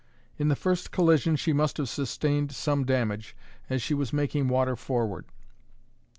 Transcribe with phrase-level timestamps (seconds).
[0.39, 3.35] In the first collision she must have sustained some damage,
[3.69, 5.25] as she was making water forward.